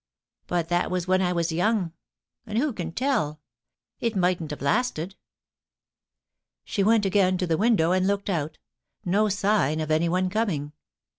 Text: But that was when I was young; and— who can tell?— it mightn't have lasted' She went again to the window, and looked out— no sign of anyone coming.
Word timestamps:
But 0.47 0.69
that 0.69 0.89
was 0.89 1.07
when 1.07 1.21
I 1.21 1.31
was 1.31 1.51
young; 1.51 1.93
and— 2.47 2.57
who 2.57 2.73
can 2.73 2.91
tell?— 2.91 3.39
it 4.01 4.15
mightn't 4.15 4.49
have 4.49 4.59
lasted' 4.59 5.13
She 6.63 6.83
went 6.83 7.05
again 7.05 7.37
to 7.37 7.45
the 7.45 7.55
window, 7.55 7.91
and 7.91 8.07
looked 8.07 8.27
out— 8.27 8.57
no 9.15 9.29
sign 9.29 9.79
of 9.79 9.91
anyone 9.91 10.27
coming. 10.31 10.73